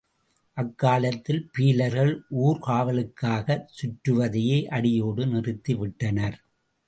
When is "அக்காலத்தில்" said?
0.57-1.49